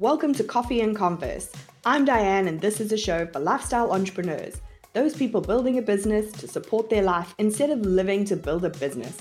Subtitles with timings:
[0.00, 1.50] Welcome to Coffee and Converse.
[1.84, 4.60] I'm Diane, and this is a show for lifestyle entrepreneurs,
[4.92, 8.70] those people building a business to support their life instead of living to build a
[8.70, 9.16] business.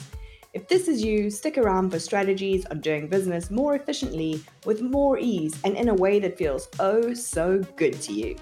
[0.54, 5.18] If this is you, stick around for strategies on doing business more efficiently, with more
[5.18, 8.36] ease, and in a way that feels oh so good to you.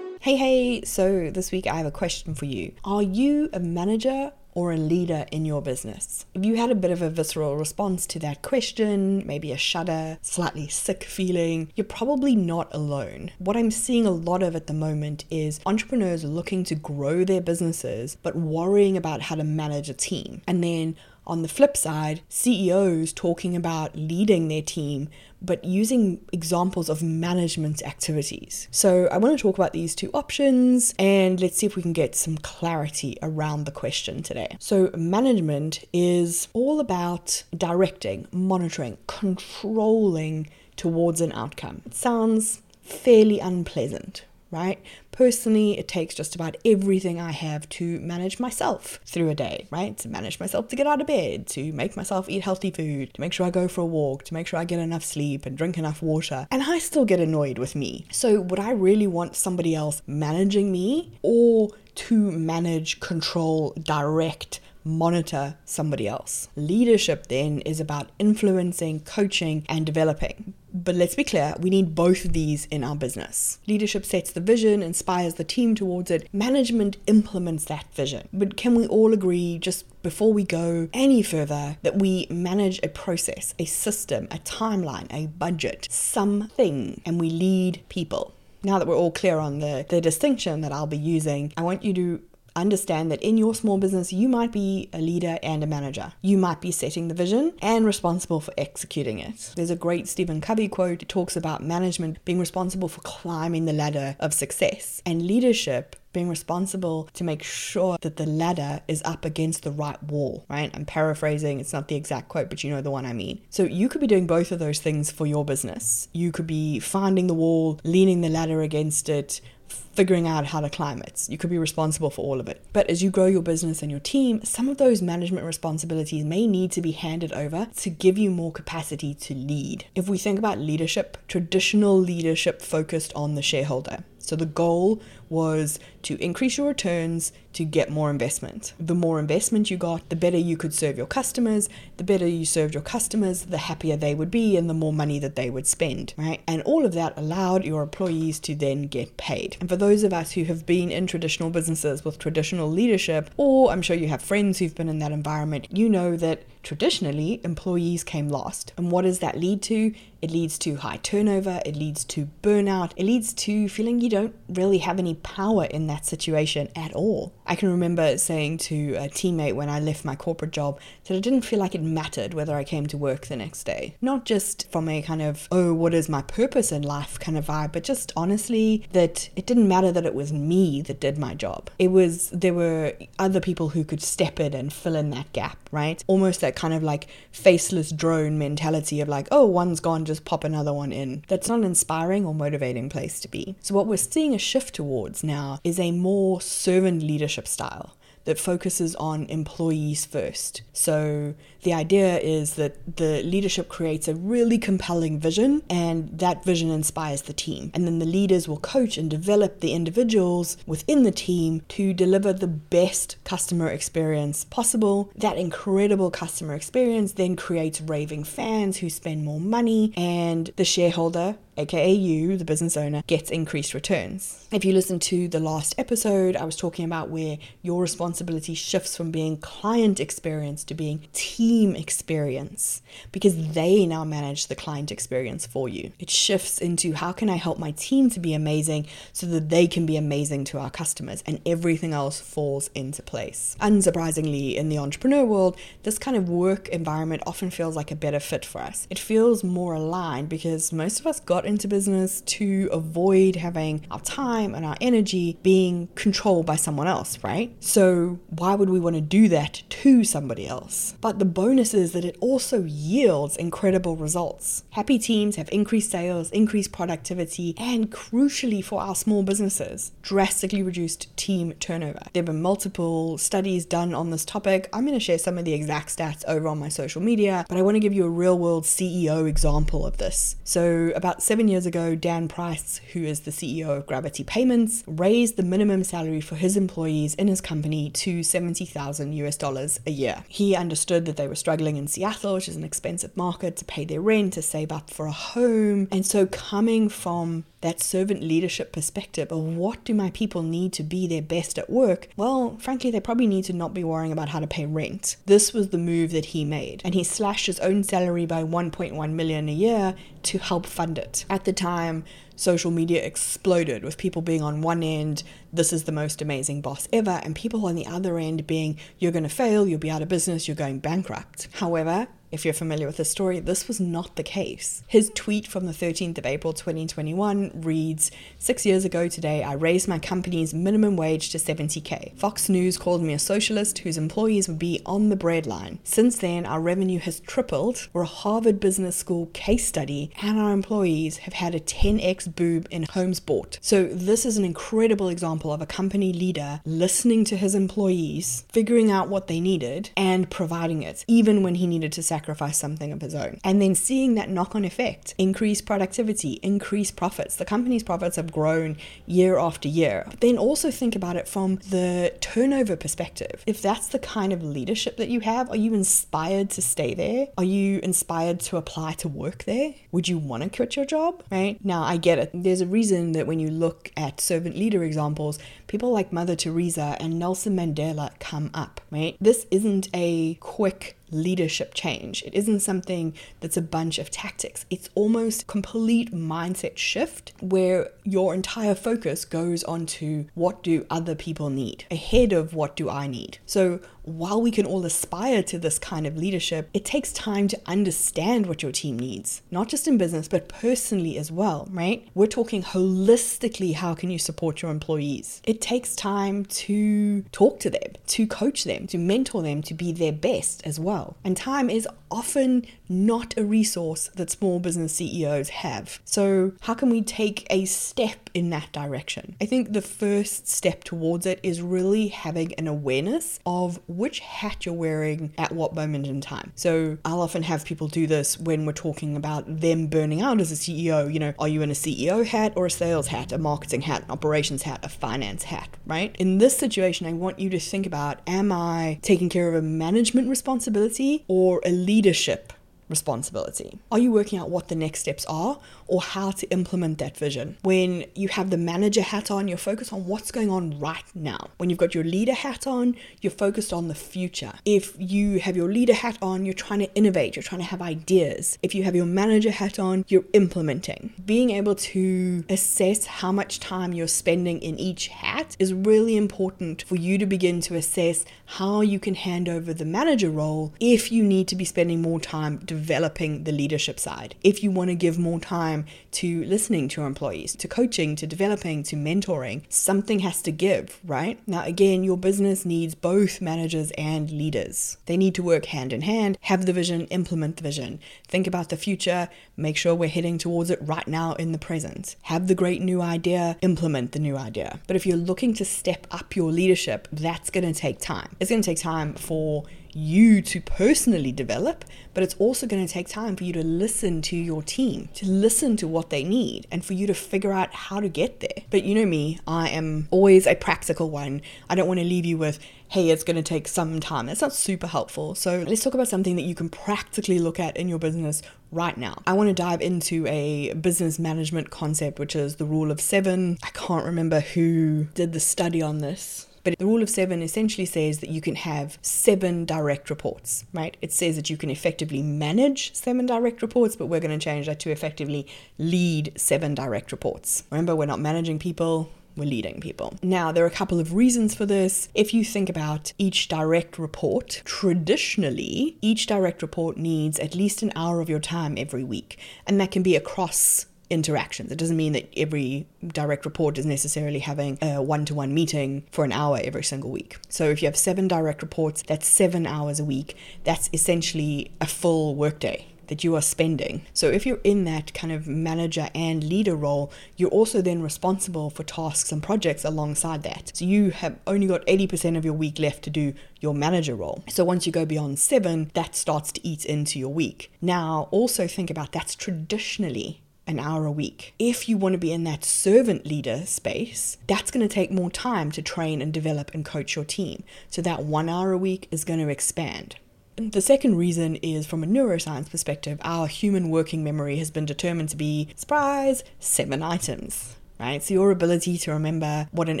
[0.20, 2.72] Hey, hey, so this week I have a question for you.
[2.82, 6.26] Are you a manager or a leader in your business?
[6.34, 10.18] If you had a bit of a visceral response to that question, maybe a shudder,
[10.20, 13.30] slightly sick feeling, you're probably not alone.
[13.38, 17.40] What I'm seeing a lot of at the moment is entrepreneurs looking to grow their
[17.40, 20.42] businesses but worrying about how to manage a team.
[20.48, 20.96] And then
[21.28, 25.08] on the flip side, CEOs talking about leading their team,
[25.40, 28.66] but using examples of management activities.
[28.70, 31.92] So I want to talk about these two options and let's see if we can
[31.92, 34.56] get some clarity around the question today.
[34.58, 41.82] So, management is all about directing, monitoring, controlling towards an outcome.
[41.86, 44.80] It sounds fairly unpleasant, right?
[45.12, 49.96] Personally, it takes just about everything I have to manage myself through a day, right?
[49.98, 53.20] To manage myself to get out of bed, to make myself eat healthy food, to
[53.20, 55.56] make sure I go for a walk, to make sure I get enough sleep and
[55.56, 56.46] drink enough water.
[56.50, 58.06] And I still get annoyed with me.
[58.10, 64.60] So, would I really want somebody else managing me or to manage, control, direct?
[64.84, 66.48] monitor somebody else.
[66.56, 70.54] Leadership then is about influencing, coaching, and developing.
[70.72, 73.58] But let's be clear, we need both of these in our business.
[73.66, 78.28] Leadership sets the vision, inspires the team towards it, management implements that vision.
[78.32, 82.88] But can we all agree, just before we go any further, that we manage a
[82.88, 88.34] process, a system, a timeline, a budget, something, and we lead people?
[88.62, 91.84] Now that we're all clear on the, the distinction that I'll be using, I want
[91.84, 92.20] you to
[92.60, 96.12] understand that in your small business, you might be a leader and a manager.
[96.22, 99.52] You might be setting the vision and responsible for executing it.
[99.56, 103.72] There's a great Stephen Covey quote that talks about management being responsible for climbing the
[103.72, 109.24] ladder of success and leadership being responsible to make sure that the ladder is up
[109.24, 110.70] against the right wall, right?
[110.74, 113.40] I'm paraphrasing, it's not the exact quote, but you know the one I mean.
[113.50, 116.08] So you could be doing both of those things for your business.
[116.12, 120.70] You could be finding the wall, leaning the ladder against it, figuring out how to
[120.70, 121.26] climb it.
[121.28, 122.64] You could be responsible for all of it.
[122.72, 126.46] But as you grow your business and your team, some of those management responsibilities may
[126.46, 129.86] need to be handed over to give you more capacity to lead.
[129.94, 134.04] If we think about leadership, traditional leadership focused on the shareholder.
[134.18, 138.72] So the goal was to increase your returns to get more investment.
[138.78, 141.68] The more investment you got, the better you could serve your customers.
[141.96, 145.18] The better you served your customers, the happier they would be and the more money
[145.18, 146.40] that they would spend, right?
[146.46, 149.56] And all of that allowed your employees to then get paid.
[149.60, 153.70] And for those of us who have been in traditional businesses with traditional leadership, or
[153.72, 158.04] I'm sure you have friends who've been in that environment, you know that traditionally employees
[158.04, 158.72] came last.
[158.76, 159.94] And what does that lead to?
[160.20, 164.34] It leads to high turnover, it leads to burnout, it leads to feeling you don't
[164.48, 167.32] really have any power in that situation at all.
[167.46, 171.22] I can remember saying to a teammate when I left my corporate job that it
[171.22, 173.96] didn't feel like it mattered whether I came to work the next day.
[174.00, 177.46] Not just from a kind of, oh, what is my purpose in life kind of
[177.46, 181.34] vibe, but just honestly that it didn't matter that it was me that did my
[181.34, 181.70] job.
[181.78, 185.58] It was, there were other people who could step in and fill in that gap,
[185.72, 186.02] right?
[186.06, 190.44] Almost that kind of like faceless drone mentality of like, oh, one's gone, just pop
[190.44, 191.24] another one in.
[191.28, 193.56] That's not an inspiring or motivating place to be.
[193.60, 197.97] So, what we're seeing a shift towards now is a more servant leadership style
[198.28, 200.60] that focuses on employees first.
[200.74, 206.68] So the idea is that the leadership creates a really compelling vision and that vision
[206.70, 207.70] inspires the team.
[207.72, 212.34] And then the leaders will coach and develop the individuals within the team to deliver
[212.34, 215.10] the best customer experience possible.
[215.16, 221.36] That incredible customer experience then creates raving fans who spend more money and the shareholder
[221.58, 224.46] aka you, the business owner, gets increased returns.
[224.52, 228.17] If you listen to the last episode, I was talking about where your responsibility
[228.54, 232.82] shifts from being client experience to being team experience
[233.12, 235.92] because they now manage the client experience for you.
[235.98, 239.66] It shifts into how can I help my team to be amazing so that they
[239.66, 243.56] can be amazing to our customers and everything else falls into place.
[243.60, 248.20] Unsurprisingly, in the entrepreneur world, this kind of work environment often feels like a better
[248.20, 248.86] fit for us.
[248.90, 254.00] It feels more aligned because most of us got into business to avoid having our
[254.00, 257.54] time and our energy being controlled by someone else, right?
[257.60, 260.94] So Why would we want to do that to somebody else?
[261.00, 264.64] But the bonus is that it also yields incredible results.
[264.70, 271.16] Happy teams have increased sales, increased productivity, and crucially for our small businesses, drastically reduced
[271.16, 272.00] team turnover.
[272.12, 274.68] There have been multiple studies done on this topic.
[274.72, 277.58] I'm going to share some of the exact stats over on my social media, but
[277.58, 280.36] I want to give you a real world CEO example of this.
[280.44, 285.36] So, about seven years ago, Dan Price, who is the CEO of Gravity Payments, raised
[285.36, 290.24] the minimum salary for his employees in his company to 70,000 US dollars a year.
[290.28, 293.84] He understood that they were struggling in Seattle, which is an expensive market, to pay
[293.84, 295.88] their rent, to save up for a home.
[295.90, 300.82] And so, coming from that servant leadership perspective of what do my people need to
[300.82, 304.28] be their best at work, well, frankly, they probably need to not be worrying about
[304.28, 305.16] how to pay rent.
[305.26, 309.10] This was the move that he made, and he slashed his own salary by 1.1
[309.12, 309.94] million a year
[310.24, 311.24] to help fund it.
[311.28, 312.04] At the time,
[312.36, 316.88] social media exploded with people being on one end, this is the most amazing boss
[316.92, 320.02] ever, and people on the other end being, you're going to fail, you'll be out
[320.02, 321.48] of business, you're going bankrupt.
[321.54, 324.82] However, if you're familiar with the story, this was not the case.
[324.86, 329.88] His tweet from the 13th of April 2021 reads Six years ago today, I raised
[329.88, 332.16] my company's minimum wage to 70k.
[332.18, 335.78] Fox News called me a socialist whose employees would be on the breadline.
[335.84, 337.88] Since then, our revenue has tripled.
[337.92, 342.68] We're a Harvard Business School case study, and our employees have had a 10x boob
[342.70, 343.58] in homes bought.
[343.62, 348.90] So, this is an incredible example of a company leader listening to his employees, figuring
[348.90, 352.92] out what they needed, and providing it, even when he needed to sacrifice sacrifice something
[352.92, 353.38] of his own.
[353.44, 357.36] And then seeing that knock on effect, increase productivity, increase profits.
[357.36, 358.76] The company's profits have grown
[359.06, 360.04] year after year.
[360.10, 363.44] But then also think about it from the turnover perspective.
[363.46, 367.28] If that's the kind of leadership that you have, are you inspired to stay there?
[367.38, 369.74] Are you inspired to apply to work there?
[369.92, 371.22] Would you want to quit your job?
[371.30, 371.64] Right?
[371.64, 372.30] Now, I get it.
[372.34, 375.38] There's a reason that when you look at servant leader examples,
[375.68, 379.16] people like Mother Teresa and Nelson Mandela come up, right?
[379.20, 382.22] This isn't a quick leadership change.
[382.24, 384.66] It isn't something that's a bunch of tactics.
[384.70, 391.50] It's almost complete mindset shift where your entire focus goes onto what do other people
[391.50, 393.38] need ahead of what do I need.
[393.46, 397.60] So while we can all aspire to this kind of leadership, it takes time to
[397.66, 402.06] understand what your team needs, not just in business, but personally as well, right?
[402.14, 405.42] We're talking holistically how can you support your employees?
[405.44, 409.92] It takes time to talk to them, to coach them, to mentor them to be
[409.92, 411.16] their best as well.
[411.24, 416.00] And time is often not a resource that small business CEOs have.
[416.04, 419.36] So, how can we take a step in that direction?
[419.40, 424.64] I think the first step towards it is really having an awareness of which hat
[424.64, 426.52] you're wearing at what moment in time.
[426.54, 430.52] So, I'll often have people do this when we're talking about them burning out as
[430.52, 431.12] a CEO.
[431.12, 434.04] You know, are you in a CEO hat or a sales hat, a marketing hat,
[434.04, 436.14] an operations hat, a finance hat, right?
[436.18, 439.62] In this situation, I want you to think about am I taking care of a
[439.62, 442.52] management responsibility or a leadership
[442.88, 443.78] responsibility?
[443.90, 447.56] Are you working out what the next steps are or how to implement that vision?
[447.62, 451.48] When you have the manager hat on, you're focused on what's going on right now.
[451.58, 454.52] When you've got your leader hat on, you're focused on the future.
[454.64, 457.82] If you have your leader hat on, you're trying to innovate, you're trying to have
[457.82, 458.58] ideas.
[458.62, 461.12] If you have your manager hat on, you're implementing.
[461.24, 466.82] Being able to assess how much time you're spending in each hat is really important
[466.82, 471.12] for you to begin to assess how you can hand over the manager role if
[471.12, 474.34] you need to be spending more time developing the leadership side.
[474.42, 478.26] If you want to give more time to listening to your employees, to coaching, to
[478.26, 481.40] developing, to mentoring, something has to give, right?
[481.46, 484.96] Now, again, your business needs both managers and leaders.
[485.06, 487.98] They need to work hand in hand, have the vision, implement the vision,
[488.28, 492.14] think about the future, make sure we're heading towards it right now in the present.
[492.22, 494.78] Have the great new idea, implement the new idea.
[494.86, 498.36] But if you're looking to step up your leadership, that's going to take time.
[498.38, 499.64] It's going to take time for
[499.98, 504.22] you to personally develop, but it's also going to take time for you to listen
[504.22, 507.74] to your team, to listen to what they need, and for you to figure out
[507.74, 508.64] how to get there.
[508.70, 511.42] But you know me, I am always a practical one.
[511.68, 514.26] I don't want to leave you with, hey, it's going to take some time.
[514.26, 515.34] That's not super helpful.
[515.34, 518.40] So let's talk about something that you can practically look at in your business
[518.70, 519.22] right now.
[519.26, 523.58] I want to dive into a business management concept, which is the rule of seven.
[523.64, 527.86] I can't remember who did the study on this but the rule of seven essentially
[527.86, 530.96] says that you can have seven direct reports, right?
[531.00, 534.66] It says that you can effectively manage seven direct reports, but we're going to change
[534.66, 535.46] that to effectively
[535.78, 537.64] lead seven direct reports.
[537.70, 540.14] Remember, we're not managing people, we're leading people.
[540.22, 542.08] Now, there are a couple of reasons for this.
[542.14, 547.92] If you think about each direct report, traditionally, each direct report needs at least an
[547.94, 551.72] hour of your time every week, and that can be across interactions.
[551.72, 556.04] It doesn't mean that every direct report is necessarily having a one to one meeting
[556.10, 557.38] for an hour every single week.
[557.48, 560.36] So if you have seven direct reports, that's seven hours a week.
[560.64, 564.02] That's essentially a full workday that you are spending.
[564.14, 568.70] So if you're in that kind of manager and leader role, you're also then responsible
[568.70, 570.72] for tasks and projects alongside that.
[570.74, 574.44] So you have only got 80% of your week left to do your manager role.
[574.48, 577.72] So once you go beyond seven, that starts to eat into your week.
[577.80, 581.54] Now, also think about that's traditionally an hour a week.
[581.58, 585.30] If you want to be in that servant leader space, that's going to take more
[585.30, 587.64] time to train and develop and coach your team.
[587.90, 590.16] So that one hour a week is going to expand.
[590.56, 595.30] The second reason is from a neuroscience perspective, our human working memory has been determined
[595.30, 598.22] to be, surprise, seven items right?
[598.22, 600.00] So your ability to remember what an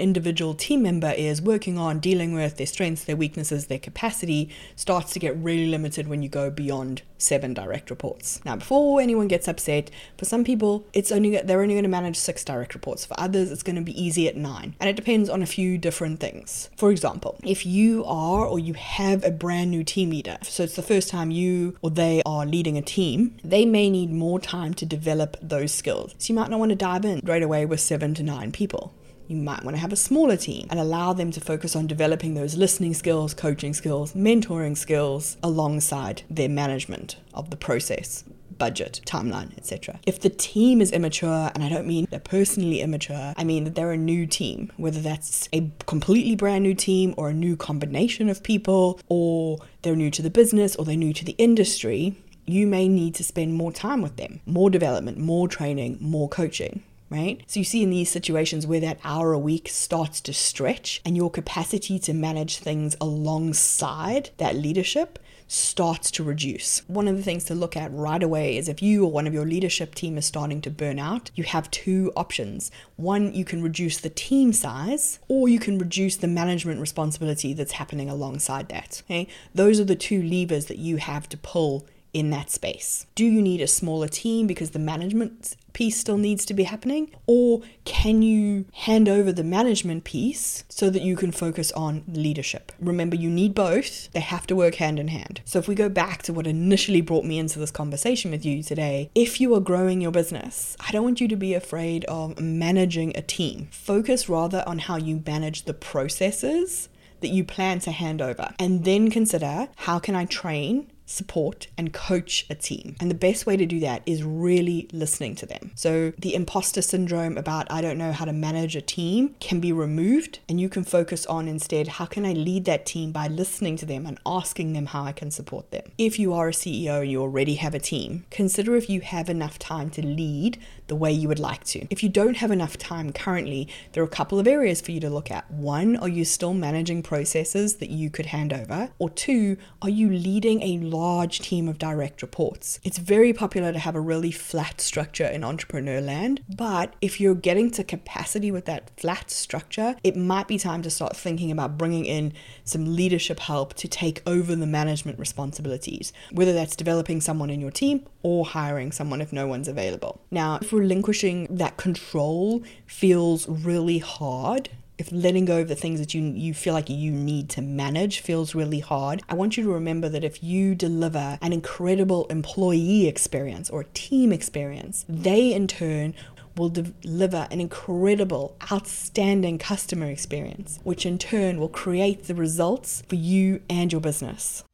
[0.00, 5.12] individual team member is working on, dealing with, their strengths, their weaknesses, their capacity starts
[5.12, 8.40] to get really limited when you go beyond seven direct reports.
[8.44, 12.16] Now, before anyone gets upset, for some people, it's only they're only going to manage
[12.16, 13.04] six direct reports.
[13.04, 15.78] For others, it's going to be easy at nine, and it depends on a few
[15.78, 16.70] different things.
[16.76, 20.76] For example, if you are or you have a brand new team leader, so it's
[20.76, 24.74] the first time you or they are leading a team, they may need more time
[24.74, 26.14] to develop those skills.
[26.18, 28.92] So you might not want to dive in right away with seven to nine people.
[29.28, 32.34] You might want to have a smaller team and allow them to focus on developing
[32.34, 38.24] those listening skills, coaching skills, mentoring skills alongside their management of the process
[38.58, 40.00] budget, timeline, etc.
[40.04, 43.76] If the team is immature, and I don't mean they're personally immature, I mean that
[43.76, 48.28] they're a new team, whether that's a completely brand new team or a new combination
[48.28, 52.16] of people, or they're new to the business or they're new to the industry,
[52.46, 56.82] you may need to spend more time with them, more development, more training, more coaching
[57.10, 57.42] right?
[57.46, 61.16] So you see in these situations where that hour a week starts to stretch and
[61.16, 66.82] your capacity to manage things alongside that leadership starts to reduce.
[66.88, 69.32] One of the things to look at right away is if you or one of
[69.32, 72.70] your leadership team is starting to burn out, you have two options.
[72.96, 77.72] One, you can reduce the team size, or you can reduce the management responsibility that's
[77.72, 79.02] happening alongside that.
[79.06, 79.26] Okay?
[79.54, 83.06] Those are the two levers that you have to pull in that space.
[83.14, 87.10] Do you need a smaller team because the management piece still needs to be happening?
[87.26, 92.72] Or can you hand over the management piece so that you can focus on leadership?
[92.80, 95.40] Remember, you need both, they have to work hand in hand.
[95.44, 98.62] So, if we go back to what initially brought me into this conversation with you
[98.62, 102.40] today, if you are growing your business, I don't want you to be afraid of
[102.40, 103.68] managing a team.
[103.70, 106.88] Focus rather on how you manage the processes
[107.20, 111.92] that you plan to hand over and then consider how can I train support, and
[111.92, 112.96] coach a team.
[113.00, 115.72] And the best way to do that is really listening to them.
[115.74, 119.72] So the imposter syndrome about I don't know how to manage a team can be
[119.72, 123.76] removed, and you can focus on instead how can I lead that team by listening
[123.78, 125.90] to them and asking them how I can support them.
[125.96, 129.28] If you are a CEO and you already have a team, consider if you have
[129.28, 131.86] enough time to lead the way you would like to.
[131.90, 135.00] If you don't have enough time currently, there are a couple of areas for you
[135.00, 135.50] to look at.
[135.50, 138.90] One, are you still managing processes that you could hand over?
[138.98, 142.80] Or two, are you leading a large team of direct reports?
[142.82, 147.34] It's very popular to have a really flat structure in entrepreneur land, but if you're
[147.34, 151.78] getting to capacity with that flat structure, it might be time to start thinking about
[151.78, 152.32] bringing in
[152.64, 157.70] some leadership help to take over the management responsibilities, whether that's developing someone in your
[157.70, 160.20] team or hiring someone if no one's available.
[160.30, 166.12] Now, if relinquishing that control feels really hard, if letting go of the things that
[166.12, 169.70] you you feel like you need to manage feels really hard, I want you to
[169.70, 176.14] remember that if you deliver an incredible employee experience or team experience, they in turn
[176.56, 183.14] will deliver an incredible, outstanding customer experience, which in turn will create the results for
[183.14, 184.64] you and your business.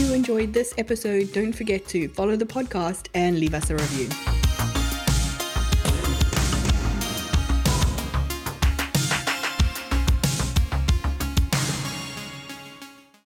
[0.00, 4.29] You enjoyed this episode, don't forget to follow the podcast and leave us a review.